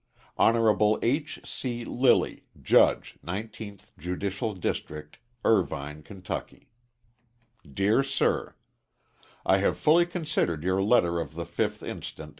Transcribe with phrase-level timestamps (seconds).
[0.39, 0.97] _Hon.
[1.03, 1.41] H.
[1.45, 1.85] C.
[1.85, 6.71] Lilly, Judge 19th Judicial District, Irvine, Kentucky.
[7.71, 8.55] Dear Sir:
[9.45, 12.19] I have fully considered your letter of the fifth inst.